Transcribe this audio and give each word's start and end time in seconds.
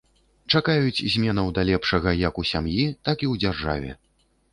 Чакаюць 0.51 1.05
зменаў 1.15 1.51
да 1.57 1.65
лепшага 1.69 2.13
як 2.21 2.39
у 2.45 2.45
сям'і, 2.53 2.87
так 3.11 3.17
і 3.27 3.29
ў 3.31 3.33
дзяржаве. 3.45 3.91